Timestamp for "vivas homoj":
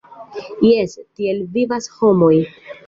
1.59-2.37